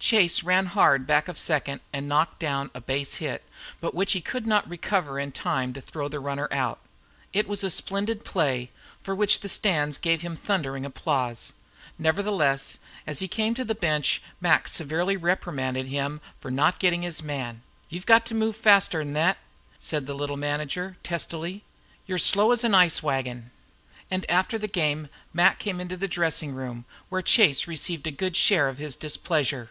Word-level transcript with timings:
Chase 0.00 0.42
ran 0.42 0.66
hard 0.66 1.06
back 1.06 1.28
of 1.28 1.38
second 1.38 1.82
and 1.92 2.08
knocked 2.08 2.38
down 2.38 2.70
a 2.72 2.80
base 2.80 3.14
hit, 3.14 3.44
but 3.78 3.94
which 3.94 4.12
he 4.12 4.22
could 4.22 4.46
not 4.46 4.66
recover 4.66 5.18
in 5.18 5.32
time 5.32 5.74
to 5.74 5.82
throw 5.82 6.08
the 6.08 6.18
runner 6.20 6.48
out. 6.50 6.78
It 7.34 7.46
was 7.46 7.62
a 7.62 7.68
splendid 7.70 8.24
play, 8.24 8.70
for 9.02 9.14
which 9.14 9.40
the 9.40 9.50
stands 9.50 9.98
gave 9.98 10.22
him 10.22 10.34
thundering 10.34 10.86
applause. 10.86 11.52
Nevertheless, 11.98 12.78
as 13.06 13.18
he 13.18 13.28
came 13.28 13.48
in 13.48 13.54
to 13.54 13.64
the 13.66 13.74
bench 13.74 14.22
Mac 14.40 14.66
severely 14.68 15.14
reprimanded 15.18 15.88
him 15.88 16.22
for 16.40 16.50
not 16.50 16.78
getting 16.78 17.02
his 17.02 17.22
man. 17.22 17.60
"You've 17.90 18.06
got 18.06 18.24
to 18.26 18.34
move 18.34 18.56
faster 18.56 19.02
'n 19.02 19.12
thet," 19.12 19.36
said 19.78 20.06
the 20.06 20.14
little 20.14 20.38
manager, 20.38 20.96
testily. 21.02 21.64
"You're 22.06 22.18
slow 22.18 22.52
as 22.52 22.64
an 22.64 22.74
ice 22.74 23.02
wagon." 23.02 23.50
And 24.10 24.30
after 24.30 24.56
the 24.56 24.68
game 24.68 25.08
Mac 25.34 25.58
came 25.58 25.80
into 25.80 25.98
the 25.98 26.08
dressing 26.08 26.54
room, 26.54 26.86
where 27.10 27.20
Chase 27.20 27.66
received 27.66 28.06
a 28.06 28.12
good 28.12 28.38
share 28.38 28.70
of 28.70 28.78
his 28.78 28.96
displeasure. 28.96 29.68